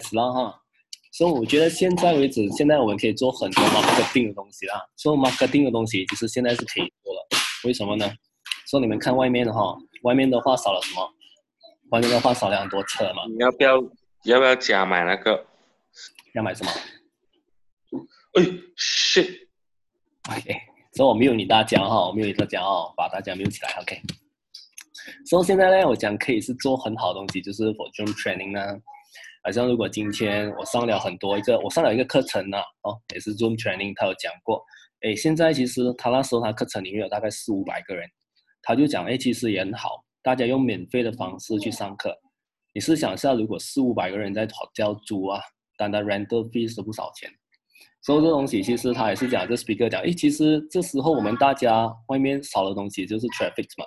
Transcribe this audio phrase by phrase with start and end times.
[0.00, 0.62] 是了哈。
[1.12, 4.86] 所以我觉得现在为止，现在我们可以做很多 marketing 的东西啦。
[4.96, 7.26] 做 marketing 的东西，其实现在是可以做了。
[7.64, 8.08] 为什么呢？
[8.70, 11.10] 说你们看外面的哈，外面的话少了什么？
[11.90, 13.26] 外面的话少了很多车嘛。
[13.26, 13.76] 你要不要
[14.24, 15.46] 要不要加买那个？
[16.34, 16.70] 要买什么？
[18.34, 18.42] 哎
[18.76, 19.48] ，shit。
[20.30, 20.54] OK，
[20.92, 23.72] 所以我没有你大家哈，我没有你大家哦，把大家 mute 起来。
[23.80, 24.00] OK。
[25.24, 28.78] 所以现在呢，我讲可以是做很好的东西，就是 for Zoom training 呢。
[29.44, 34.62] 好像如果今天我上了很多一个，我上了一个课程呢，哦，也是 Zoom training，他有讲过，
[35.00, 38.08] 哎，现在其实他那时候他课程里面有大概四五百个人，
[38.62, 42.14] 他就讲，哎，其实也很好，大家用免费的方式去上课。
[42.74, 45.40] 你试想一下，如果四五百个人在交租啊，
[45.76, 47.30] 单单 rental fee 是不少钱。
[48.02, 53.84] 所以这东西其实他也是讲，这 speaker 讲，哎，其实这时候我们大家外面少的东西就是 traffic 嘛。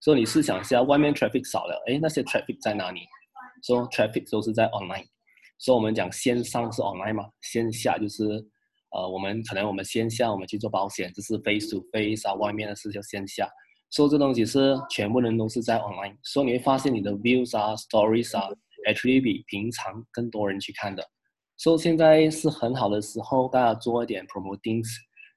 [0.00, 3.00] 所以你试想一下，外面 traffic 少了，哎，那些 traffic 在哪里？
[3.62, 5.06] 说 traffic 都是在 online，
[5.58, 8.24] 所以我们讲线上是 online 嘛，线下就是
[8.90, 13.48] 呃，我们可能我们线下我们去做保险，就是 face to face 啊，外面的是叫线下。
[13.90, 18.48] 所以这东西是全部人都是在 online，所以你会发现你的 views 啊，stories 啊
[18.88, 21.06] ，actually 比平常更多人去看的。
[21.58, 24.82] 所以现在是很好的时候，大家做一点 promoting。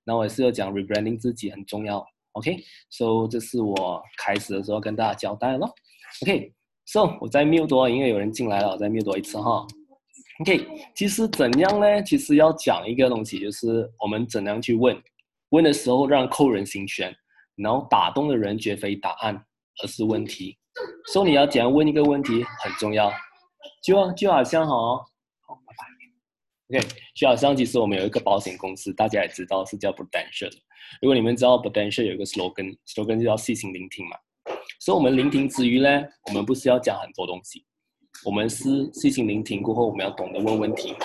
[0.05, 2.63] 那我也是要讲 rebranding 自己很重要，OK？
[2.89, 5.67] 所以这是我开始的时候跟大家交代了
[6.85, 9.65] So 我再 mute，因为有人进来了，我再 mute 一次哈。
[10.41, 12.03] OK，其实怎样呢？
[12.03, 15.01] 其实要讲一个东西，就是我们怎样去问，
[15.49, 17.15] 问的时候让扣人心弦，
[17.55, 19.35] 然后打动的人绝非答案，
[19.81, 20.57] 而是问题。
[21.11, 23.09] 所以你要怎样问一个问题很重要，
[23.81, 24.73] 就就好像哈，
[25.47, 26.77] 好，拜拜。
[26.77, 30.51] OK，就好像其实我们有一个保险公司，大家也知道是叫 Prudential。
[31.01, 34.17] 如果你们知道 Prudential 有一个 slogan，slogan 就叫细心聆听嘛。
[34.79, 37.63] 所以，我们聆听之余呢，我们不是要讲很多东西，
[38.23, 40.95] 我们是细心聆听过后，我们要懂得问问题，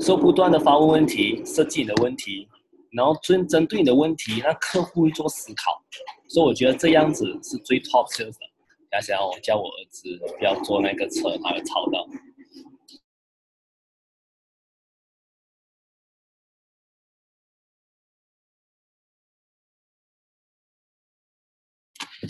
[0.00, 2.48] 所以不断的发问问题，设计你的问题，
[2.92, 5.82] 然后针针对你的问题，让客户去做思考。
[6.28, 8.46] 所以，我觉得这样子是最 top sales 的。
[8.90, 10.08] 大家我叫我儿子
[10.38, 12.06] 不要坐那个车，他会吵到。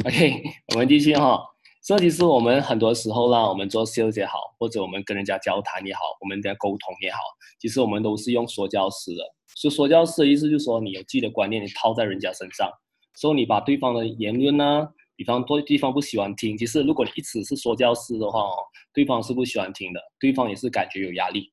[0.05, 0.43] OK，
[0.75, 1.41] 我们继续哈。
[1.83, 7.19] 所以其实我们很多时候啦，我们做 sales 也好，或者我们跟人家交谈也好，我们在沟通也好，
[7.59, 9.23] 其实我们都是用说教式的。
[9.57, 12.71] 所以说教式的意思就是说，你有自己的观念，你套在人家身上。
[13.15, 18.55] 所以你把对方的言论呢，比方对对方不喜欢听，其实如果你一直是说教式的话哦，
[18.93, 21.51] 对方是不喜欢听的，对方也是感觉有压力。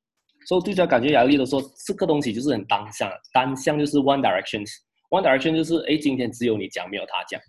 [0.47, 7.41] 所以对方感觉压力的时候，这个东西就是很单向，单向就是 one direction，one direction 就是哎，今天只有你讲，没有他讲。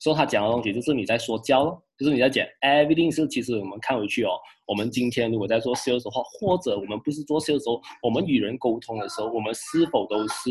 [0.00, 4.30] 所以他讲的东西就是你在说教，就是你在讲 everything 是其实我们看回去哦，
[4.66, 10.50] 我们今天如果在做 sales 的话，或者我们不是做 sales 的时候，我们与人沟通的时候，我们是否都是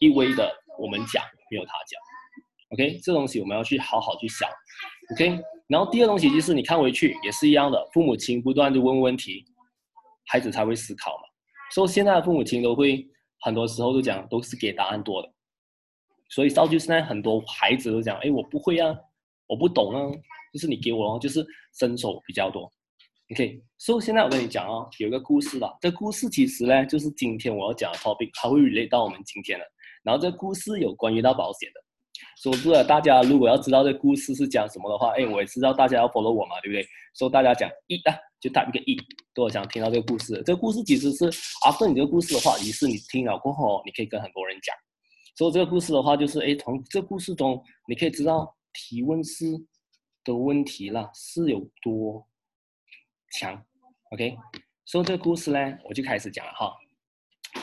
[0.00, 2.00] 一味的我们讲没有他讲
[2.70, 4.48] ？OK，这东西我们要去好好去想。
[5.12, 5.38] OK，
[5.68, 9.44] 然后第二东西就是你看回去也是一样的，父母亲不断的问问题，
[10.26, 11.22] 孩子才会思考嘛。
[11.72, 13.06] 所以现在的父母亲都会
[13.40, 15.32] 很多时候都讲都是给答案多的。
[16.34, 18.96] 所以造就现在很多孩子都讲，哎，我不会啊，
[19.46, 20.00] 我不懂啊，
[20.50, 21.44] 就是你给我，就是
[21.78, 22.62] 伸手比较多。
[23.32, 25.76] OK，所以现在我跟你讲啊，有一个故事啦。
[25.78, 29.64] 这故事其实呢，就是今天我要讲的 topic，它会 relate 到我们今天的。
[30.02, 31.80] 然后这故事有关于到保险的。
[32.42, 36.86] 说不了，大家如果要知道这故事是讲什么的话，哎，我也知道大家要 follow 我嘛，对不对？
[37.12, 38.96] 所以大家讲一啊，就打一个一，
[39.34, 40.34] 都想听到这个故事。
[40.46, 41.30] 这个故事其实是
[41.66, 44.74] ，after 你这个故事的话，于是你听了过后，你可以跟很多人讲。
[45.34, 49.46] 所以这个故事的话，就是哎，从这故事中你可以知道提问式
[50.24, 52.26] 的问题了是有多
[53.32, 53.60] 强。
[54.10, 54.36] OK，
[54.84, 56.72] 所以这个故事呢，我就开始讲了哈。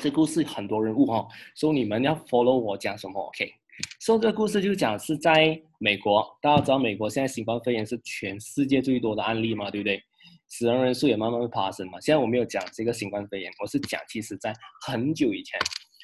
[0.02, 3.54] 这故事很多人物哈，所以你们要 follow 我讲什么？OK，
[4.00, 10.02] 所以这个故事就讲是在美国，大家知道美国现在新冠肺炎是全世界最多的案例嘛，对不对？
[10.48, 12.00] 死亡人数也慢慢会爬升嘛。
[12.00, 14.52] 现在我没有讲这个新冠肺炎，我是讲其实在
[14.86, 15.60] 很久以前。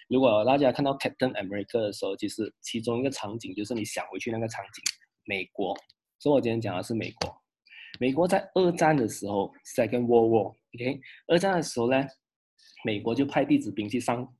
[0.07, 4.83] 如果大家看到 Captain America 的时候，其实其中一个场景就是你想回去那个场景，
[5.25, 5.75] 美国。
[6.19, 7.41] 所以我今天讲的是美国。
[7.99, 12.05] 美国在二战的时候，Second World War，OK，二战的时候呢，
[12.83, 14.31] 美国就派弟子兵去上。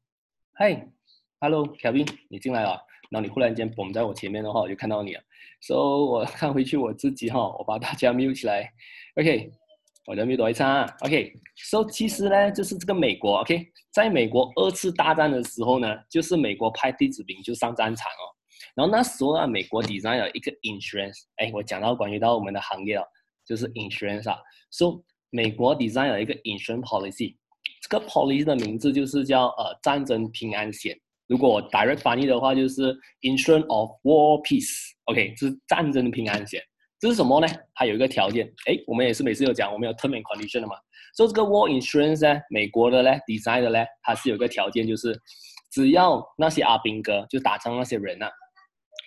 [0.59, 2.79] Hi，Hello，Kevin，你进来了。
[3.09, 5.21] 然后你忽然间蹦在我前面的话，我就看到你了。
[5.61, 8.71] 所以我看回去我自己哈，我把大家 mute 起来
[9.15, 9.51] ，OK。
[10.05, 11.33] 我的米多一餐啊，OK。
[11.55, 18.23] 所以其实呢，就是这个美国，OK，在美国二次大战的时候呢，就是美国派弟子兵就上战场哦。
[18.75, 23.03] 然后那时候啊，美国 design 有一个 insurance，哎，我讲到关于到我们的行业哦，
[23.45, 24.37] 就是 insurance 啊。
[24.69, 27.35] 所以美国 design 有一个 insurance policy，
[27.81, 30.95] 这个 policy 的名字就是叫呃战争平安险。
[31.27, 34.91] 如果 direct 翻译的话，就是 insurance of war peace。
[35.05, 36.61] OK，这是战争平安险。
[36.99, 37.47] 这是什么呢？
[37.73, 38.47] 它有一个条件。
[38.67, 40.75] 哎，我们也是每次有讲，我们有 term and condition 的嘛。
[41.13, 45.19] 所以这个 war insurance 呢，美国的呢，design 的呢，它是有个条件，就是
[45.71, 48.29] 只要那些阿兵哥，就打仗那些人呐，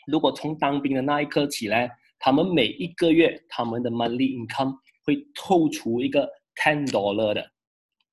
[0.06, 1.88] 如果从当兵的那一刻起呢，
[2.18, 4.74] 他们每一个月他们的 monthly income
[5.04, 7.50] 会透出一个 ten dollar 的。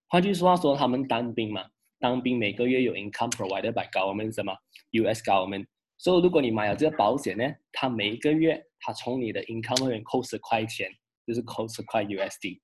[0.07, 1.65] 换句话说，他们当兵嘛，
[1.99, 4.53] 当兵每个月有 income provided by government 什么
[4.91, 5.65] US government。
[5.97, 10.89] 所以如果你买了这个保险呢，它每一个月它从你的 income 里面扣十块钱，
[11.25, 12.59] 就是扣十块 USD。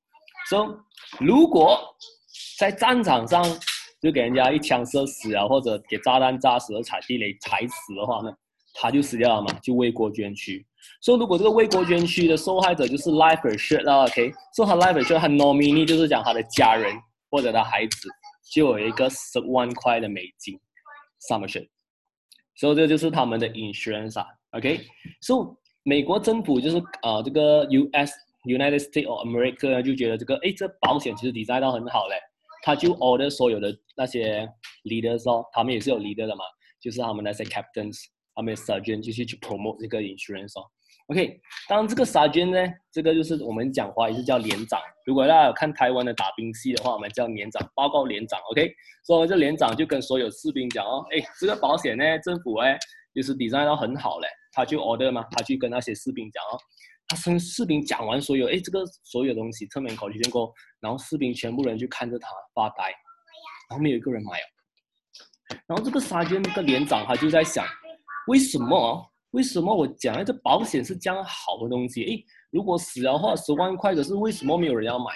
[0.50, 1.80] 所以如果
[2.58, 3.44] 在战场上
[4.02, 8.32] 就给人家一枪射死啊，或者给炸弹炸死、踩地雷踩死的话呢，
[8.74, 10.66] 他就死掉了嘛，就为国捐躯。
[11.00, 16.96] 所以如果这个为国捐躯的受害者就是 life assured 啦，OK，所以他 life assured 他 nominee 就是讲他的家人
[17.30, 18.10] 或者他孩子
[18.52, 20.60] 就有一个十万块的美金
[21.30, 21.68] sum assured。
[22.62, 24.82] 所以这就是他们的 insurance 啊，OK，
[25.20, 28.12] 所以美国政府就是呃这个 US
[28.46, 32.18] United States of America 就觉得这个哎这保险其实 design 到很好嘞，
[32.62, 34.48] 他就 order 所有的那些
[34.84, 36.46] leaders 哦，他们也是有 leader 的嘛，
[36.80, 38.00] 就是他们那些 captains，
[38.36, 40.70] 他们 surgeon 就是去 promote 这个 insurance 哦。
[41.12, 44.80] OK，当这个 sergeant 呢，这个就是我们讲话也是叫连长。
[45.06, 48.40] 如果大家有看台湾的打兵戏的话，我们叫连长，报告连长。
[48.50, 48.74] OK，
[49.04, 52.80] 所以这连长就跟所有士兵讲哦，哎，这个保险呢，政府哎，
[53.14, 56.56] 就是 design 到很好嘞，他就 order 嘛，他去跟那些士兵讲哦，
[57.10, 60.50] 他跟士兵讲完所有，哎，这个所有东西侧面考虑经过，
[60.80, 62.86] 然后士兵全部人就看着他发呆，
[63.70, 64.48] 然后没有一个人买哦。
[65.68, 67.66] 然后这个 sergeant 那个连长他就在想，
[68.28, 69.11] 为什么？
[69.32, 72.04] 为什么我讲这保险是这样好的东西？
[72.04, 75.14] 诶，如果死的话十万块，可是为什么没有人要买？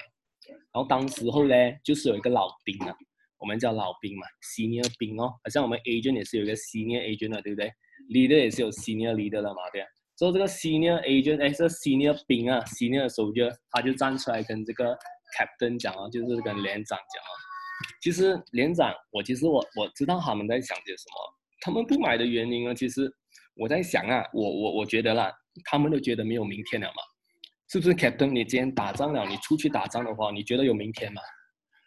[0.73, 2.95] 然后当时候呢，就是有一个老兵啊，
[3.39, 4.25] 我们叫老兵嘛
[4.56, 7.69] ，senior 兵哦，好像我们 agent 也是有一个 senior agent 的，对不对
[8.09, 9.88] ？leader 也是有 senior leader 的嘛，对啊。
[10.15, 14.97] 所以这个 senior agent，哎，这 senior 兵啊，senior soldier，他就站出来跟这个
[15.38, 17.31] captain 讲啊，就是跟连长讲啊。
[18.01, 23.13] 其实连长，我其实我我知道他们在想些什么，他们不买的原因呢，其实。
[23.55, 25.31] 我在想啊，我我我觉得啦，
[25.63, 27.01] 他们都觉得没有明天了嘛，
[27.69, 31.21] 是不是？Captain，你今天打仗了，你出去打仗的话，你觉得有明天吗？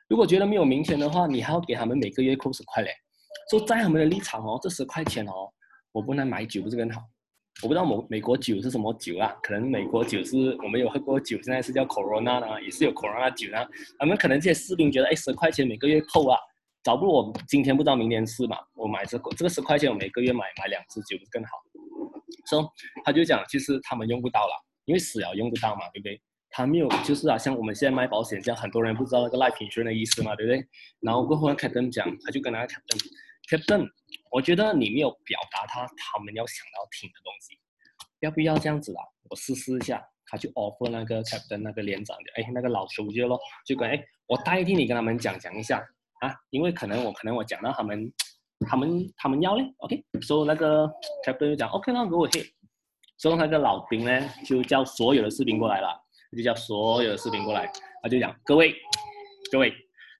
[0.08, 2.90] 如果觉得没有明天的话，你还要给他们每个月扣十块嘞。
[3.50, 5.52] 说在他们的立场哦，这十块钱哦，
[5.92, 7.02] 我不能买酒不是更好？
[7.62, 9.34] 我不知道美美国酒是什么酒啊？
[9.42, 13.68] 可能美国酒是我们有喝过酒，现在是叫 Corona 的，也是有 Corona 酒啦。
[13.98, 16.38] 他们可能这些士兵觉得，哎，十块钱每个月扣啊。
[16.88, 18.56] 早不如我今天不知道明天是嘛？
[18.72, 21.50] 我买这个这个十块钱，我每个月买买两支酒更好。
[22.46, 22.64] 所以
[23.04, 26.18] 他就讲，其实他们用不到了，因为死了用不到嘛，对不对？
[26.48, 30.66] 他没有，就是啊，像我们现在卖保险这样，很多人不知道那个 life insurance 的意思嘛，对不对？
[31.00, 33.86] 然后过后 Captain 讲，他就跟他 Captain，Captain，
[34.30, 37.52] 我觉得你没有表达他他们要想要听的东西，
[38.20, 39.02] 要不要这样子啦？
[39.28, 45.86] 我试试一下，他就 offer 那个 Captain 那个连长的，哎，那个老熟就咯，就跟哎，我代替你跟他们讲讲一下。
[46.20, 48.12] 啊，因为可能我可能我讲到他们，
[48.68, 50.86] 他们他们要嘞，OK，所以那个
[51.24, 52.42] captain 就讲 OK 那给我听
[53.16, 55.88] 所以那个老兵呢就叫所有的士兵过来了，
[56.36, 57.70] 就叫所有的士兵过来，
[58.02, 58.74] 他就讲各位
[59.50, 59.72] 各位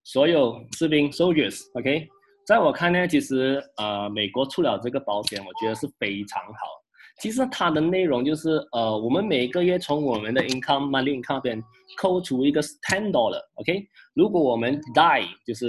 [0.05, 2.09] 所有士兵 soldiers，OK，
[2.47, 6.88] 在我看呢，其实呃美国出了这个保险，我觉得是非常好。
[7.21, 11.63] 其实它的内容就是呃我们每个月从我们的 income money income 边
[11.97, 15.67] 扣除一个 ten dollar，OK，如果我们 die 就是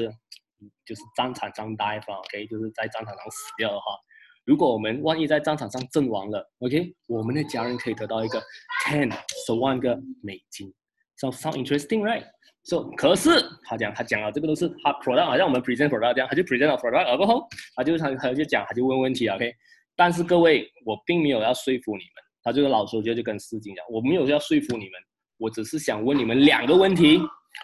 [0.86, 3.86] 就是战场上 die 方，OK，就是在战场上死掉的话，
[4.46, 8.40] 如果我们万一在战场上阵亡了，OK，我们的家人可以得到一个
[8.86, 9.12] ten
[9.46, 10.72] 十万个美金
[11.18, 13.30] ，so sound interesting，right？so 可是
[13.64, 19.52] 他讲他讲了这个都是他 product，好像我们 present product 这样，他就 present product，而过后他就他他就讲他就问问题，OK，
[20.00, 24.94] 但是各位我并没有要说服你们，他这个老说就就跟司机讲，我没有要说服你们，
[25.38, 27.20] 我只是想问你们两个问题，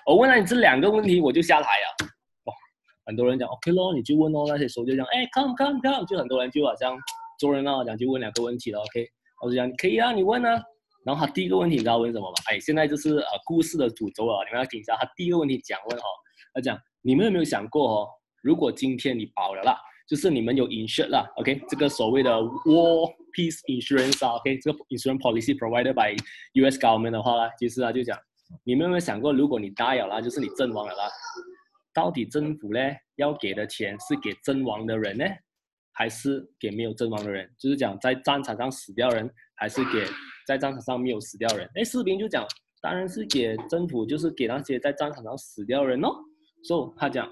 [0.05, 2.11] 我问了你这两个问题我就下台了。
[3.05, 4.43] 很多人讲 OK 咯，你就问哦。
[4.49, 6.97] 那些时候就讲，哎，come come come，就很多人就好像
[7.39, 8.81] 做人啊，讲就问两个问题了。
[8.81, 9.07] OK，
[9.41, 10.61] 我就讲可以啊，你问啊。
[11.05, 12.35] 然后他第一个问题你知道问什么吗？
[12.47, 14.97] 哎，现在就是呃故事的主轴啊，你们要听一下。
[14.97, 16.03] 他第一个问题讲问哦，
[16.53, 18.09] 他讲你们有没有想过哦，
[18.41, 26.15] 如果今天你保了啦，就是你们有 insured 啦，OK，这个所谓的 war peace insurance 啊，OK，这个 insurance policy provided by
[26.53, 28.17] US government 的话啦，其实啊就讲
[28.63, 31.09] 你们有没有想过，如果你 die 了啦，就是你阵亡了啦。
[31.93, 32.79] 到底政府呢
[33.15, 35.25] 要给的钱是给阵亡的人呢，
[35.93, 37.49] 还是给没有阵亡的人？
[37.57, 40.05] 就是讲在战场上死掉人，还是给
[40.45, 41.67] 在战场上没有死掉人？
[41.73, 42.45] 哎，士兵就讲，
[42.81, 46.09] 当然是给政府，就是给那些在战场上死掉人哦。
[46.63, 47.27] 所以他讲，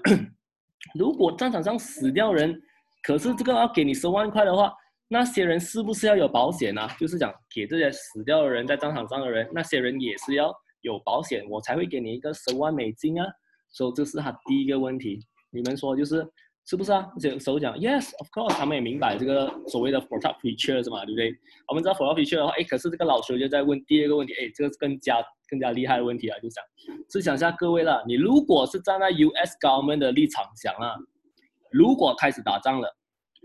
[0.92, 2.54] 如果战场上死掉人，
[3.02, 4.72] 可是这个要给你十万块的话，
[5.08, 6.86] 那些人是不是要有保险呢？
[6.98, 13.26] 就是讲给这些死掉的人在战场上的人，那些人也是要有保险，我才会给你一个十万美金啊。
[13.70, 15.20] 所以这是他第一个问题。
[15.50, 16.26] 你们说就是
[16.66, 17.06] 是不是啊？
[17.20, 21.34] 这时候讲 yes，of course，他们也明白这个所谓的 p r o t e c t features 嘛，对不对？
[21.68, 26.64] 我们知道 p r o t e c t feature 的话，哎，可是这个老师就在问第二个问题，哎，这个是更加更加厉害的问题啊，就想
[27.10, 30.96] 是想下各位了，你如果是站在 US government 的立场想啊，
[31.70, 32.96] 如果开始打仗了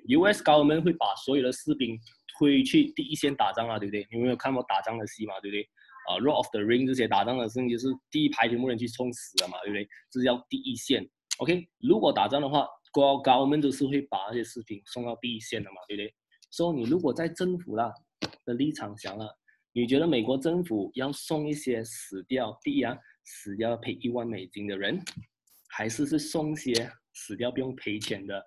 [0.07, 1.99] ，US government 会把所有的士兵
[2.37, 4.07] 推去第一线打仗啊，对不对？
[4.11, 5.67] 你们有看过打仗的戏嘛，对不对？
[6.07, 9.85] 啊，Lord of the Ring 这些打仗的事情就是第一排全部人去冲死了嘛，对不对？
[10.09, 11.05] 这是叫第一线。
[11.39, 16.13] OK，如果打仗的话，国高我们都是会把那些士兵送到第一线的嘛，对不对？
[16.49, 17.93] 所以你如果在政府啦
[18.45, 19.37] 的立场想了，
[19.71, 24.99] 你觉得美国政府要送一些死掉第一啊死掉要赔一万美金的人，
[25.69, 26.73] 还是是送些
[27.13, 28.43] 死掉不用赔钱的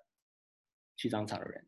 [0.97, 1.65] 去战场的人？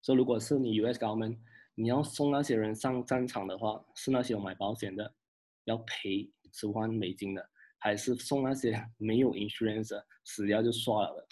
[0.00, 1.38] 所以如果是你 US 高们，
[1.74, 5.14] 你要送那些人上战场的话，是那些有买保险的
[5.64, 7.50] 要赔十万美金的。
[7.80, 11.28] 还是送那些没有 insurance 死掉就算了的。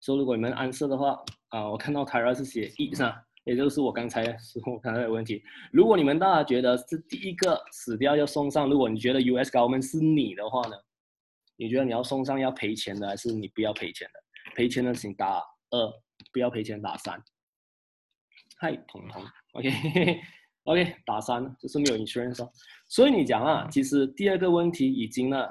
[0.00, 3.22] 说如果你们安设的话，啊，我看到台 a 是写一是吧？
[3.44, 5.42] 也就是我刚才说我刚才的问题。
[5.72, 10.76] 如果你们大家觉得是第一个死掉要送上，如果你觉得 US government 是你的话呢？
[11.56, 14.20] 你觉得你要送上要赔钱的，还是你不要赔钱的？
[14.54, 15.92] 赔钱的请打二，
[16.32, 17.20] 不要赔钱打三。
[18.58, 22.48] 嗨，彤彤，OK，OK， 打三就是没有 insurance。
[22.86, 25.48] 所以你讲啊，其实第二个问题已经呢。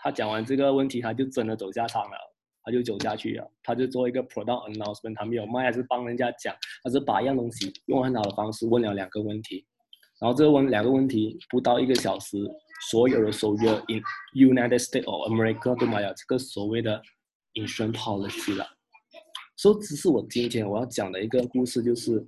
[0.00, 2.27] 他讲完这个问题，他就真的走下场了，
[2.68, 9.64] 他就走下去了，他就做一个 product announcement，他没有卖，还是帮人家讲，他是把一样东西用很好的方式问了两个问题，
[10.20, 12.36] 然后这个问两个问题不到一个小时，
[12.90, 14.02] 所有的所有 in
[14.34, 17.00] United States of America 都买了这个所谓的
[17.54, 18.66] insurance policy 了，
[19.56, 22.22] 所以这是我今天我要讲的一个故事，就是。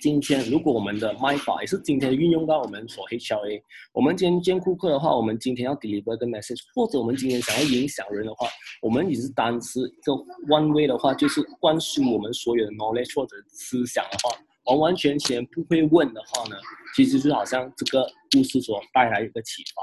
[0.00, 8.46] 今天如果我们的卖法也是今天运用到我们所 HLA，我们今天见顾客的话，我们今天要 deliver 个 message，或者我们今天想要影响人的话，
[8.82, 10.12] 我们也是单是一个
[10.48, 16.56] one way 的话，就是灌输我们所有的 knowledge 或者思想的话，完完全全不会问的话呢，
[16.94, 19.82] 其实就好像这个故事所带来一个启发，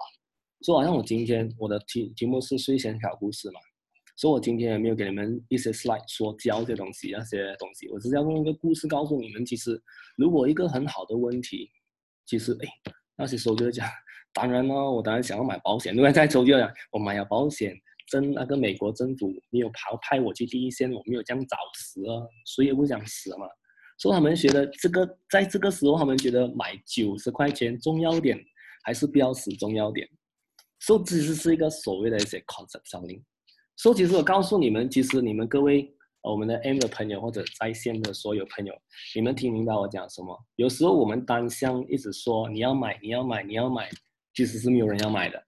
[0.64, 3.60] 就好像我今天我的题题目是睡前小故事嘛。
[4.22, 9.82] 所以我今天也没有给你们一些 slide 说教这东西那些东西，我只是要用一个故事告诉你们，其实
[10.16, 11.72] 如果一个很好的问题，
[12.28, 13.90] 其实哎，那些时候就会讲，
[14.32, 17.75] 当然呢，我当然想要买保险，因为在周就讲我买了保险，
[18.10, 23.48] 真那个美国政府没有派派我去第一线，我没有这样早死啊，谁也不想死嘛。
[23.98, 28.40] 所以他们觉得这个在这个时候，他们觉得买九十块钱重要点，
[28.84, 30.08] 还是不要死重要点。
[30.80, 33.04] 所以其实是一个所谓的一些 concept 上
[33.72, 33.78] 面。
[33.78, 38.74] 所以，其实我告诉你们，其实你们各位，我们的 M 的朋友或者在线的所有朋友，
[39.16, 40.38] 你们听明白我讲什么？
[40.56, 43.90] 有时候我们单向一直说你要买，你要买，你要买，
[44.36, 45.44] 其实是没有人要买的。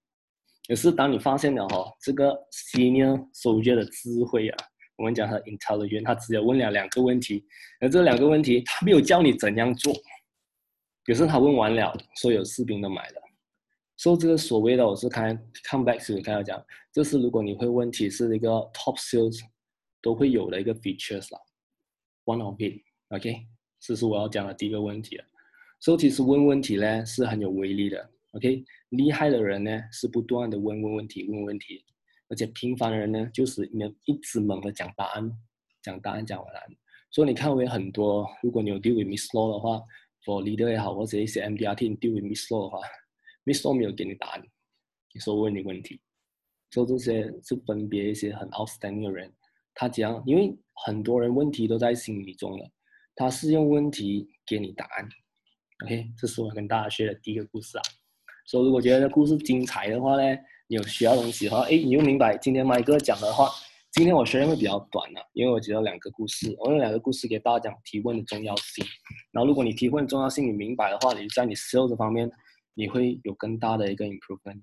[0.68, 4.58] 可是当你发现了哈，这个 Senior Soldier 的智慧啊，
[4.98, 7.46] 我们讲他 Intelligent，他只有问了两个问题，
[7.82, 9.94] 而这两个问题他没有教你怎样做，
[11.06, 13.23] 可是他问完了，所有士兵都买了。
[13.96, 15.38] 所以这个所谓的我是看
[15.70, 19.40] come back to 刚才讲，这是如果你会问题是一个 top sales
[20.02, 21.40] 都会有的一个 features 啦
[22.26, 23.46] ，one of it，OK，
[23.80, 25.24] 这是我要讲的第一个问题了。
[25.80, 31.86] 所以其实问问题呢是很有威力的，OK，厉害的人呢是不断的问问问题问问题，
[32.30, 35.32] 而且平凡的人呢就是你一直猛的讲答案，
[35.82, 36.60] 讲答案讲完了。
[37.12, 39.80] 所以你看我有很多，如果你有 deal with Miss Law 的话
[40.26, 42.80] ，for leader 也好，或者一些 MDR team deal with Miss Law 的话。
[43.46, 44.44] Miss 没有给你答案，
[45.14, 46.00] 你说问你问题，
[46.72, 49.34] 说这些是分别一些很 outstanding 的人，
[49.74, 52.70] 他讲，因为很多人问题都在心里中了，
[53.16, 55.10] 他是用问题给你答案。
[55.84, 57.82] OK，这是我跟大家学的第一个故事啊。
[58.46, 63.50] 所以如果觉得故事精彩的话呢，你有需要东西的话，哎，你又明白今天麦哥讲的话，
[63.92, 68.86] 今天我学的会比较短了，因为我只有两个故事，我用两个故事给大家讲提问的重要性。
[69.32, 72.32] 然后如果你提问重要性你明白的话，你在你 sales 方面。
[72.74, 74.62] 你会有更大的一个 improvement。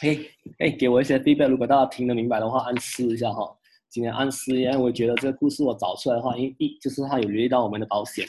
[0.00, 1.48] 嘿，哎，给我一些 feedback。
[1.48, 3.56] 如果大家听得明白的话，暗示一下哈。
[3.88, 8.26] 今天暗示，因为我觉得这个故事我找出来的话，一一就是它有留意到我们的保险，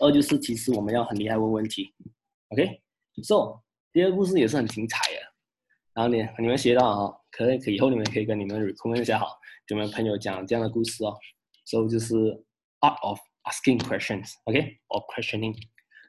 [0.00, 1.92] 二就是其实我们要很厉害问问题。
[2.50, 3.58] OK，so
[3.92, 5.20] 第二个故事也是很精彩的。
[5.94, 9.26] 然后你你们学到哈，可以以后你们可以跟你们 recommend 一下哈，
[9.66, 11.16] 给你们朋友讲这样的故事哦。
[11.64, 12.14] So 就是
[12.80, 15.56] art of asking questions，OK，or questioning。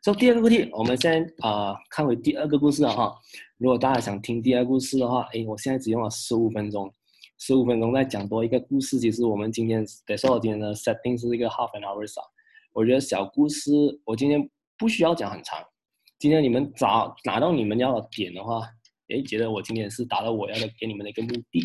[0.01, 3.13] 所以第二个问题，我们先啊看回第二个故事了哈。
[3.57, 6.91] 如果大家想听第二个故事的话，哎，我现在只用了十五分钟，
[7.37, 8.97] 十五分钟再讲多一个故事。
[8.97, 12.23] 其实我们今天得说，今天的 setting 是一个 half an hour 啊。
[12.71, 13.71] 我觉得小故事，
[14.05, 15.59] 我今天不需要讲很长。
[16.17, 18.61] 今天你们找拿到你们要的点的话，
[19.09, 21.61] 诶，觉得我今天是达到我要的给你们的一个目的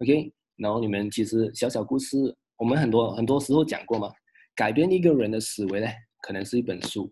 [0.00, 0.30] ，OK。
[0.56, 2.16] 然后你们其实小小故事，
[2.58, 4.12] 我们很多很多时候讲过嘛，
[4.54, 5.86] 改变一个人的思维呢，
[6.20, 7.10] 可能是一本书，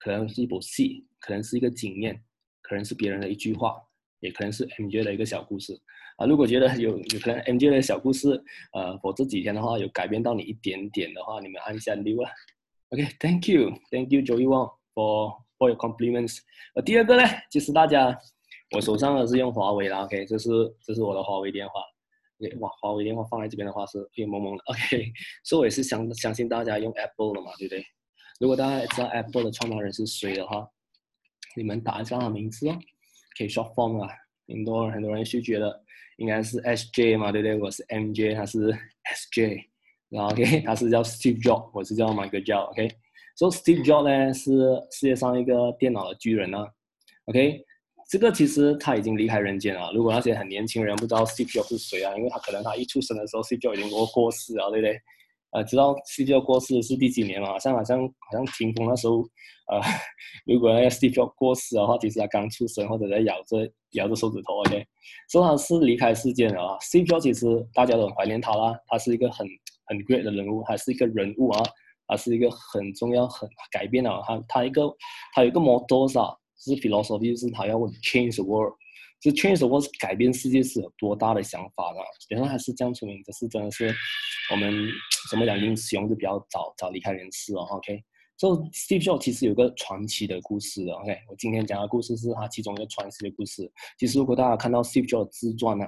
[0.00, 2.20] 可能是一部戏，可能是一个经验，
[2.60, 3.80] 可能是别人的一句话，
[4.18, 5.80] 也可能是 MJ 的一个小故事。
[6.16, 8.30] 啊，如果觉得有有可能 MJ 的小故事，
[8.72, 12.30] 呃，我这几天的话有改变到你一点点的话，你们按一下六啊。
[12.88, 15.44] OK，Thank you，Thank you，Joey Wong for。
[15.60, 16.38] for your compliments，
[16.74, 18.18] 呃，第二个呢，就是大家，
[18.74, 20.48] 我手上的是用华为啦，OK，这是
[20.82, 21.82] 这是我的华为电话
[22.38, 25.12] ，OK，哇，华为电话放在这边的话是有蒙蒙的，OK，
[25.44, 27.84] 所以我也是相相信大家用 Apple 了嘛，对不对？
[28.40, 30.66] 如果大家知道 Apple 的创办人是谁的话，
[31.54, 32.78] 你们打一下他名字哦，
[33.36, 34.10] 可以 short form 啊，
[34.48, 35.84] 很多很多人是觉得
[36.16, 37.58] 应该是 SJ 嘛，对不对？
[37.58, 38.72] 我是 MJ，他是
[39.14, 39.62] SJ，
[40.08, 42.88] 然后 OK， 他是叫 Steve Jobs，我是叫 Michael Jobs，OK。
[43.36, 44.50] 所以 Steve Jobs 呢是
[44.90, 46.66] 世界上一个电脑的巨人呢
[47.26, 47.62] ，OK，
[48.08, 49.92] 这个其实他已经离开人间了。
[49.92, 54.98] 如果那些很年轻人不知道 Steve Jobs 是谁啊，因为他可能他一出生的时候 Steve Jobs 已经过过世了，对不对？
[55.52, 57.48] 呃，知道 Steve Jobs 过世是第几年吗？
[57.48, 59.22] 好像好像好像听风那时候，
[59.68, 59.80] 呃，
[60.46, 64.86] 如果那个 Steve Jobs 过世的话，其实他刚出生或者在咬着咬着手指头，OK，
[65.28, 66.78] 所以他是离开世界了啊。
[66.80, 69.46] Steve Jobs 其实大家都很怀念他啦，他是一个很
[69.86, 71.62] 很 great 的人物，还是一个人物啊。
[72.06, 74.36] 他是一个很重要、很改变了他。
[74.48, 74.82] 他一个，
[75.32, 78.74] 他有一个 model 啊是 philosophy，就是他要 change the world，
[79.20, 81.98] 就 change the world 改变世界是有多大的想法的。
[82.30, 83.94] 原来还是这样出名，这是真的是
[84.50, 84.72] 我们
[85.30, 87.60] 怎么讲英雄就比较早早离开人世了。
[87.62, 88.02] OK，
[88.36, 90.92] 所以 Steve Jobs 其实有个传奇的故事的。
[90.92, 93.70] OK，我今天讲的故事是他其中一个传奇的故事。
[93.98, 95.84] 其实如果大家看到 Steve Jobs 自传呢，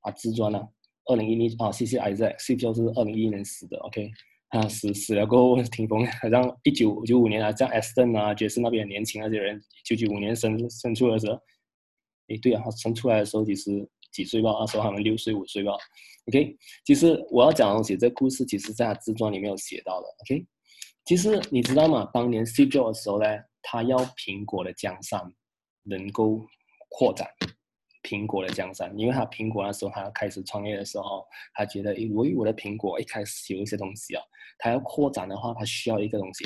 [0.00, 0.60] 啊自传呢，
[1.06, 3.78] 二零一零啊，谢谢 Isaac，Steve Jobs 是二零一一年死的。
[3.78, 4.10] OK。
[4.50, 11.36] 啊，死死了过后听风，好像一九九五年啊，像 Aston 啊，爵士那边年轻那些人，九九五年生生出的时候，
[12.28, 14.50] 诶，对啊，他生出来的时候其实几岁吧？
[14.60, 15.72] 那时候他们六岁五岁吧。
[16.26, 20.06] OK，其实我要讲的东西，这故事其实在他自传里面有写到的。
[20.22, 20.46] OK，
[21.04, 22.08] 其实你知道吗？
[22.12, 23.26] 当年 C Joe 的时候呢，
[23.62, 25.20] 他要苹果的江山
[25.82, 26.46] 能够
[26.88, 27.28] 扩展。
[28.02, 34.22] 苹果的江山，因为他苹果那时候他要开始创业的时候，他觉得，诶，我我的苹果一开始有一些东西啊，
[34.58, 36.44] 他要扩展的话，他需要一个东西，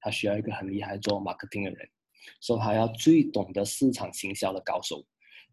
[0.00, 1.88] 他需要一个很厉害做 marketing 的人，
[2.40, 5.04] 所以他要最懂得市场行销的高手。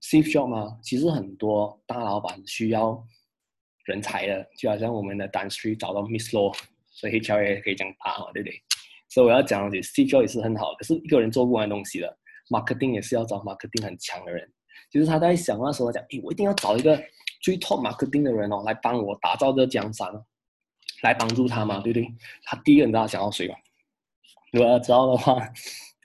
[0.01, 0.79] Steve Jobs 吗？
[0.81, 3.05] 其实很多大老板需要
[3.86, 6.55] 人才的，就好像我们的 Dan 去找到 Miss Law，
[6.91, 8.62] 所以 HR 也可以讲他嘛，对不对？
[9.10, 12.17] 所以我要讲的，Steve Jobs 也是很好，可是一个人做不完东西的
[12.49, 14.51] ，marketing 也是要找 marketing 很强的人。
[14.91, 16.97] 其实他在想那时候讲，诶，我一定要找一个
[17.41, 20.07] 最 top marketing 的人哦，来帮我打造这江山，
[21.03, 22.07] 来帮助他嘛，对不对？
[22.43, 23.55] 他第一个人知道想要谁吗？
[24.51, 25.38] 如果要知道的话，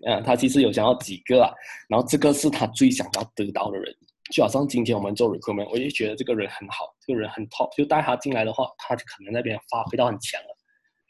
[0.04, 1.54] 嗯，他其实有想要几个啊，
[1.88, 3.96] 然后这个是他最想要得到的人。
[4.32, 10.48] 就好像今天我们做 recruitment，我就觉得这个人很好，这个人很 top，就带他进来的话，他就可能那边发挥到很强了，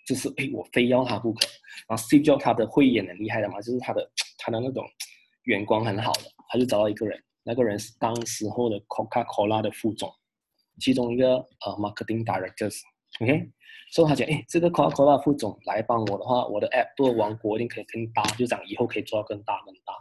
[0.07, 1.40] 就是诶，我非要他不可。
[1.88, 4.85] 然后 Steve Jobs 他的慧眼很厉害的嘛，就是他的他的那种
[5.46, 7.18] 眼光很好的，他就找到一个人。
[7.42, 10.12] 那个人是当时候的 Coca-Cola 的副总，
[10.79, 12.68] 其中一个呃 marketing director
[13.20, 13.48] OK，
[13.90, 19.94] 所以他讲，哎，这个 Coca-Cola 副总来帮我的话，我的 Apple 王国一定可以更大，就讲以后可以做到更大更大。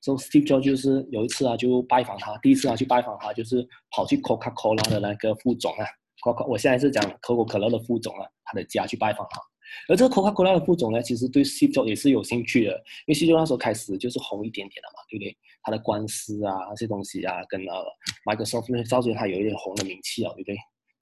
[0.00, 5.86] 所以 Steve Jobs 就是有一次啊，就拜访他，第一次啊去拜访他，就是跑去 Coca-Cola 的那个副总啊
[6.22, 9.40] ，Coca，我现在是讲可口可乐的副总啊，他的家去拜访他。
[9.88, 12.72] 而这个 Coca-Cola 的副总呢，其实对 Steve Jobs 也是有兴趣的，
[13.06, 15.36] 因为 Steve Jobs 那时候开始就是红一点点的嘛，对不对？
[15.62, 17.84] 他的官司啊，那些东西啊，跟呃
[18.26, 20.56] Microsoft 那些造成他有一点红的名气啊，对不对？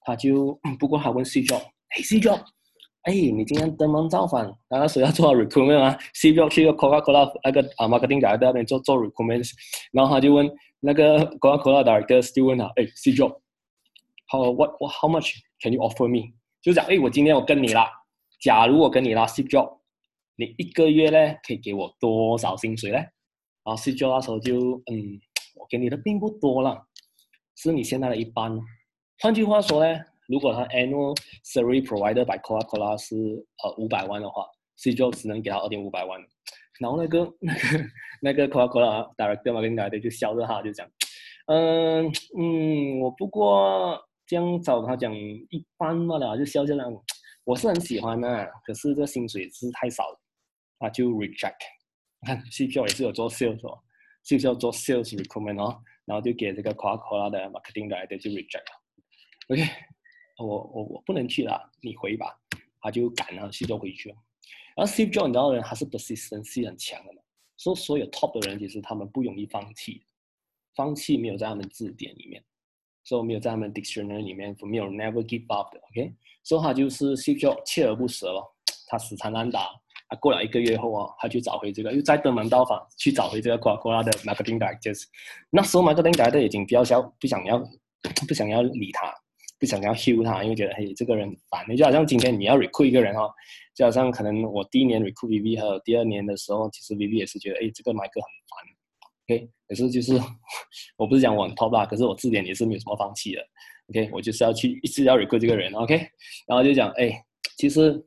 [0.05, 2.41] 他就不过他问 C job，哎 C job，
[3.03, 9.49] 哎，你今天登门造访，然后说要做 recruitment 啊？Steve Jobs 去个 Coca-Cola 那个啊 marketing 在那边做做 recruitment，
[9.93, 10.49] 然后他就问
[10.81, 16.33] 那个 Coca-Cola director 就问他，哎，Steve Jobs，how what how much can you offer me？
[16.63, 17.91] 就讲，哎，我今天我跟你啦。
[18.41, 19.79] 假如我跟你拉 Steve Jobs，
[20.37, 22.99] 你一个月呢可以给我多少薪水呢？
[23.65, 25.21] 然后 C job 那时候就嗯，
[25.55, 26.87] 我给你的并不多了，
[27.57, 28.59] 是你现在的一半。
[29.23, 33.15] 换句话说呢，如果他 annual salary provided by Coca-Cola 是
[33.63, 34.45] 呃五百万的话
[34.77, 36.21] ，Steve Jobs 只能给他二点五百万。
[36.81, 37.61] 然后那个那个
[38.21, 40.91] 那个 Coca-Cola director 嘛，跟 director 就笑着哈，就讲，
[41.47, 47.01] 嗯嗯，我不过这样找他讲一般嘛了，就笑笑那种。
[47.45, 50.03] 我是很喜欢的，可是这薪水是太少，
[50.81, 51.55] 他就 reject。
[52.27, 53.79] 看 C P O 也是有做 sales 哦
[54.25, 58.82] ，C P O 做 sales recruitment 哦，然后就给这个 Coca-Cola 的 marketing director 就 reject。
[59.49, 59.63] OK，
[60.39, 62.39] 我我我不能去了，你回吧。
[62.81, 64.17] 他就赶了 Steve Jobs 回去了。
[64.77, 67.23] 然后 Steve Jobs 你知道人他是 persistence 很强的嘛，
[67.57, 70.03] 所以所有 top 的人其实他们不容易放弃，
[70.75, 72.43] 放弃没有在他们字典里面，
[73.05, 75.81] 所以没有在他们 dictionary 里面没有 never give up 的。
[75.91, 78.43] OK，所以他就是 Steve Jobs 锲而不舍了，
[78.89, 79.69] 他死缠烂打。
[80.09, 84.93] 啊，过了一个月后啊，他去找回这个，又再登门到访去找回这个 Coca-Cola 的 marketing director。
[85.51, 87.59] 那时候 marketing director 已经比较小，不想要
[88.27, 89.15] 不想要理他。
[89.63, 91.65] 不想要 h 他，因为觉得嘿这个人烦。
[91.69, 93.31] 你就好像今天你要 recruit 一个人哦，
[93.77, 99.39] 就好像可能我第一年 recruit VV 和第二年的时候，其实 VV 也是觉得哎这个麦克很烦。
[99.39, 100.21] OK，可是就是
[100.99, 103.41] 我不是讲我 top 吧，可是我字典也是没有什么放弃的。
[103.91, 105.73] OK，我就是要去一直要 recruit 这个人。
[105.75, 105.95] OK，
[106.49, 107.25] 然后就讲哎，
[107.57, 108.05] 其实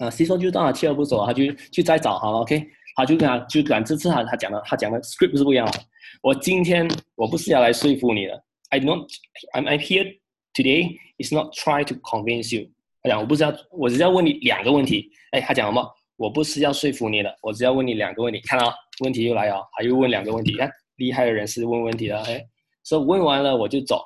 [0.00, 2.40] 啊，西说就当他锲而不舍，他就去再找他了。
[2.40, 2.62] OK，
[2.94, 5.78] 他就跟他就讲这次他他讲的他讲的 script 是不一样的。
[6.22, 9.08] 我今天我不是要来说服你的，I don't
[9.54, 10.18] I'm I'm here。
[10.58, 12.68] Today is not try to convince you。
[13.00, 15.08] 他讲我不是要，我只要问你两个问题。
[15.30, 15.88] 哎，他讲什么？
[16.16, 18.40] 我不是要说服你的，我只要问你两个问题。
[18.40, 20.56] 看啊，问题又来了，他又问两个问题。
[20.56, 22.20] 看，厉害的人是问问题的。
[22.22, 22.44] 哎，
[22.82, 24.02] 所以问完了我就走。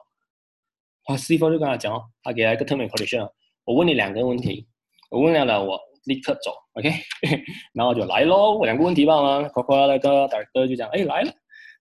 [1.07, 3.27] 啊，C 方就跟他讲哦，他给了一个 term and condition。
[3.65, 4.67] 我问你两个问题，
[5.11, 6.53] 我问了了，我立刻走。
[6.75, 6.91] OK，
[7.73, 9.49] 然后就来喽，两个问题吧嘛。
[9.49, 11.33] 夸夸那个大哥就讲，哎来了。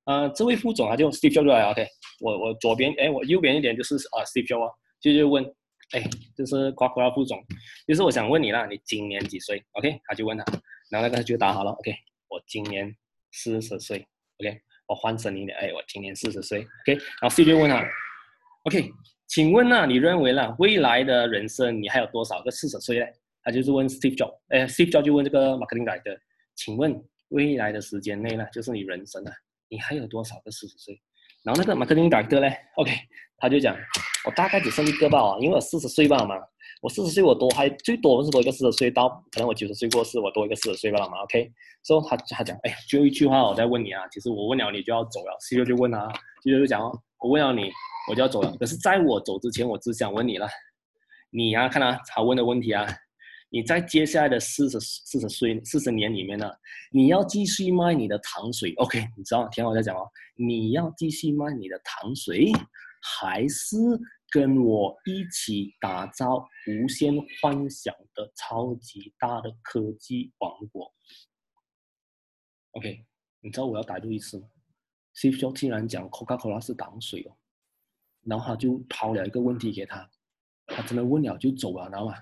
[0.05, 1.85] 呃，这位副总啊，就 Steve Jobs 来，OK，
[2.19, 5.43] 我我左边，哎，我右边一点就是啊，Steve Jobs 啊，就就问，
[5.91, 6.03] 哎，
[6.35, 7.39] 就是夸夸副总，
[7.87, 10.43] 就是我想问你啦，你今年几岁？OK，他就问他，
[10.89, 11.93] 然后那个就答好了，OK，
[12.29, 12.91] 我今年
[13.31, 14.05] 四十岁
[14.39, 17.85] ，OK，我换声音点，哎，我今年四十岁，OK，然后 Steve 就问他
[18.65, 18.89] ，OK，
[19.27, 23.05] 请问呢，你认为呢，未来的人生你还有多少个四十岁呢？
[23.43, 26.19] 他就是问 Steve Jobs，哎，Steve Jobs 就问这个 marketing 来的，
[26.55, 29.31] 请问未来的时间内呢，就是你人生啊。
[29.71, 31.01] 你还有多少个四十岁？
[31.43, 32.91] 然后那个马克林大哥嘞，OK，
[33.37, 33.73] 他就讲，
[34.25, 36.35] 我大概只剩一个吧，因为我四十岁吧嘛，
[36.81, 41.49] 我四十岁我多还最多是多一个四十岁，到可能我九十岁过世，我多一个四十岁吧嘛，OK，
[41.83, 46.05] 所以他他讲，哎，最后一句话我再问你啊，其实我问了你就要走了，C 六就问他
[46.43, 47.71] ，C 六就讲哦，我问了你
[48.09, 50.47] 我就要走了，可是在我走之前，我只想问你了，
[51.31, 52.85] 你呀，看啊，他问的问题啊。
[53.53, 56.49] 你在接下来的四十四十岁四十年里面呢，
[56.89, 59.05] 你要继续卖你的糖水，OK？
[59.17, 62.49] 你知道，听我在讲哦，你要继续卖你的糖水，
[63.19, 63.75] 还是
[64.29, 70.89] 跟我一起打造无限幻想的超级大的科技王国
[72.71, 73.05] ？OK？
[73.41, 74.47] 你知道我要打多一次吗
[75.13, 77.35] ？Steve Jobs 竟然讲 Coca-Cola 是糖水哦，
[78.23, 80.09] 然后他就抛了一个问题给他，
[80.67, 82.15] 他真的问了就走了，知道吗？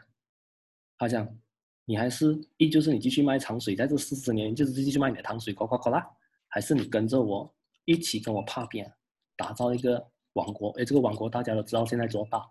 [0.99, 1.27] 他讲，
[1.85, 6.05] 你还是依旧是你继续卖糖水，在这四十年就是继续卖你的糖水，夸夸夸啦，
[6.49, 7.51] 还是你跟着我
[7.85, 8.93] 一起跟我踏遍，
[9.38, 10.69] 打造一个王国？
[10.71, 12.45] 哎，这个王国大家都知道，现在多大？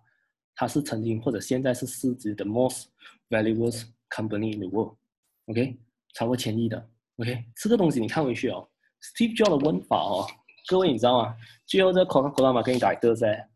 [0.55, 2.87] 它是曾经或者现在是市值的 most
[3.29, 3.71] valuable
[4.11, 5.79] company in the world，OK，
[6.15, 8.67] 超过千亿的，OK，这个东西你看回去哦
[9.03, 10.27] ，Steve Jobs 的问法哦，
[10.67, 11.37] 各位你知道吗？
[11.67, 13.49] 最后这 Coca-Cola 嘛给你改的噻，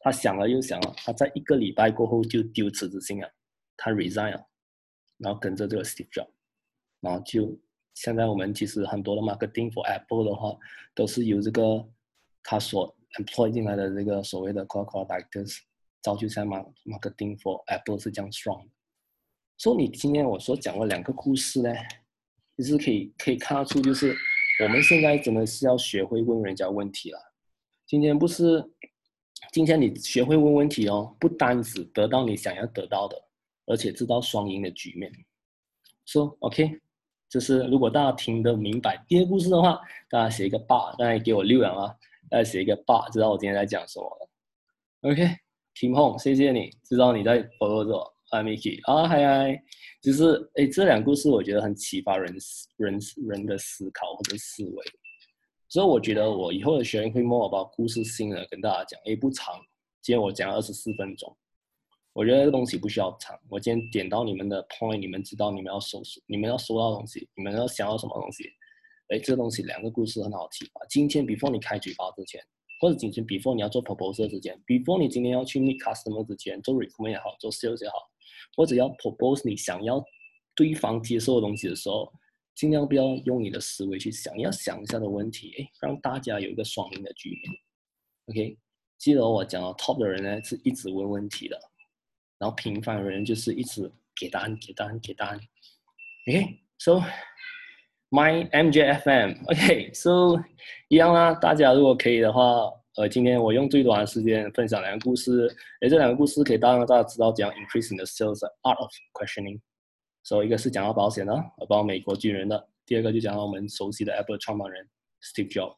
[0.00, 3.30] 他想了又想了，他在一个礼拜过后就丢辞职信了。
[3.78, 4.46] 他 resign 了，
[5.16, 6.28] 然后跟着这个 Steve Jobs，
[7.00, 7.58] 然后就
[7.94, 10.54] 现在我们其实很多的 marketing for Apple 的话，
[10.94, 11.88] 都是由这个
[12.42, 15.60] 他所 employ 进来的这个所谓的 Coca-Cola directors
[16.02, 18.68] 造就现在 marketing for Apple 是这样 strong。
[19.56, 21.72] 所以你今天我所讲的两个故事呢，
[22.56, 24.14] 其实可以可以看得出，就是
[24.62, 27.18] 我们现在真的是要学会问人家问题了。
[27.86, 28.64] 今天不是，
[29.52, 33.27] 今天你学会问问题哦，不单只得到你想要得到的。
[33.68, 35.12] 而且制造双赢的局面，
[36.06, 36.80] 说 OK，
[37.28, 39.78] 就是如果大家听得明白第二故事的话，
[40.08, 41.94] 大家写一个八，大家给我留言啊，
[42.30, 45.10] 大家写一个八，知道我今天在讲什么了。
[45.10, 45.36] OK，
[45.74, 47.98] 听红，谢谢你，知道你在 follow 着
[48.30, 49.62] 啊，Miki 啊，嗨嗨，
[50.00, 52.34] 就是哎，这两个故事我觉得很启发人
[52.78, 54.84] 人人的思考或者思维，
[55.68, 59.54] 所以我觉得我以后的学员会默默把故事性的跟大家讲，哎，不长，
[60.00, 61.36] 今天我讲二十四分钟。
[62.18, 68.42] 我觉得这东西不需要长，我今天点到你们的 point，你们知道你们要收，你们要收到东西，你们要想要什么东西？
[69.10, 70.84] 哎，这东西两个故事很好启发。
[70.88, 72.42] 今天 before 你开举报之前，
[72.80, 77.94] 或者今天 before 你要做 proposal 之前，before 你今天要去 meet customer 之前，做 recommend 也好，做 sales 也好，
[78.56, 80.04] 或者要 propose 你想要
[80.56, 82.12] 对方接受的东西的时候，
[82.56, 87.42] 尽量不要用你的思维去想，要想一下的问题，哎，让大家有一个双赢的局面。
[88.26, 88.58] OK，
[88.98, 91.56] 记得我讲了 top 的人呢是一直问问题的。
[92.38, 95.40] 然后平凡人就是一直给答案，给答案，给答案。
[96.28, 97.02] OK，so
[98.10, 100.36] my MJFM，OK，so
[100.88, 101.34] 一样啦。
[101.34, 105.48] 大家如果可以的话，呃，今天我用最短的时间分享两个故事，
[105.80, 109.60] 诶，这两个故事可以让大家知道怎样 increasing the sales art of questioning。
[110.22, 111.32] 所以一个是讲到保险的，
[111.68, 114.86] 包括美国军人的；第二个就讲到我们熟悉的 Apple 创办人
[115.22, 115.77] Steve Jobs。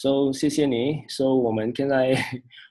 [0.00, 1.02] So 谢谢你。
[1.08, 2.14] So 我们现在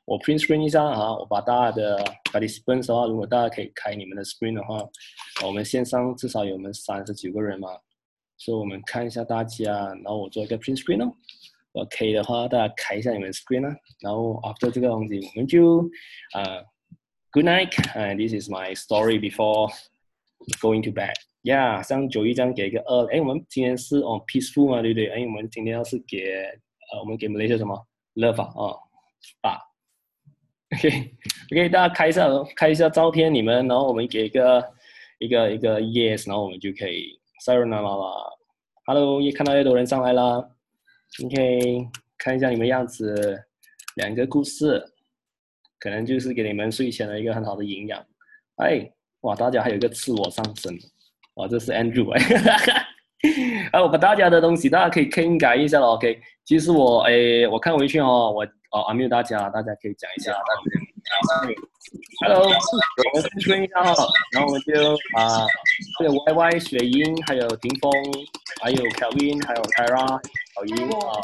[0.06, 4.82] 我 print screen 一下啊，我把大家的 participants 的话，如果大家可以开你们的 screen 的话，
[5.46, 7.68] 我们线上至少有我们三十九个人嘛。
[8.38, 11.14] 所以我们看一下大家，然后我做一个 print screen 哦。
[11.74, 13.76] OK 的话，大家开一下你们 screen 啊。
[14.00, 15.82] 然后 after 这个东西，我们就
[16.32, 16.64] 啊
[17.32, 17.74] ，Good night。
[17.94, 19.70] And this is my story before
[20.62, 21.16] going to bed.
[21.44, 23.06] Yeah，像九一这样给一个二。
[23.08, 25.10] 哎，我们今天是哦 peaceful 嘛，对不对？
[25.10, 26.24] 哎，我们今天要是给
[26.92, 28.80] 呃，我们给 Malaysia 什么？Love 啊，
[29.42, 29.60] 啊
[30.76, 34.74] ，OK，OK， 大家开一下开一下照片，你们，然后我们给一个
[35.20, 38.06] 一个一个 yes，然后我们就可以 sorry 啦啦啦
[38.86, 40.56] ，Hello，也看到越多人上来了
[41.26, 43.44] ，OK，看一下你们样子，
[43.96, 44.82] 两个故事，
[45.80, 48.06] 可能就是给你们睡前的一个很好的营养，
[48.58, 48.90] 哎，
[49.22, 50.74] 哇，大家还有一个自我上升，
[51.36, 52.87] 哇，这是 Andrew 哎。
[53.72, 56.20] 啊， 我把大家的东西大家可以更改一下了，OK。
[56.46, 60.34] 其实我诶，我看回去哦，我哦阿没有大家，大家可以讲一下。
[62.26, 65.46] Hello，我们先圈一下哈，然后我们就啊，
[66.00, 67.92] 这个 YY 雪英，还有霆锋，
[68.62, 70.08] 还有 Kevin，还有 Tara
[70.54, 71.20] 小英啊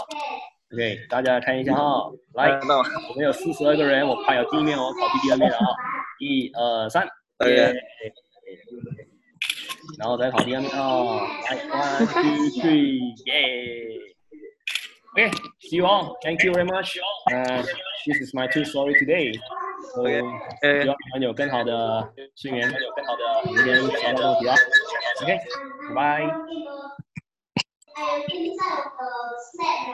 [0.73, 2.49] ，OK，大家看一下哈，来，
[3.09, 5.65] 我们有四十二个人，我拍有第一面哦，跑第二面了啊，
[6.19, 7.05] 一二三，
[7.47, 7.73] 耶。
[9.98, 12.22] 然后再跑第二面哦，来，one two
[12.60, 13.34] three，耶！
[15.12, 16.16] OK，see you all.
[16.22, 16.98] Thank you very much.
[17.32, 17.62] Uh,
[18.06, 19.32] this is my two story today.
[19.94, 20.20] So, 希
[20.88, 24.54] 望你们有更好的睡眠，有更好的明天学到东西啊。
[25.22, 25.38] OK，
[25.88, 26.28] 拜拜。